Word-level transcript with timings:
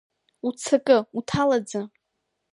Уццакы, 0.47 0.97
уҭал 1.17 1.49
аӡы! 1.57 1.81